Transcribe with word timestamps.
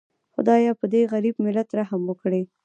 خدایه 0.33 0.71
پدې 0.79 1.01
غریب 1.13 1.35
ملت 1.45 1.67
رحم 1.79 2.01
وکړي 2.05 2.41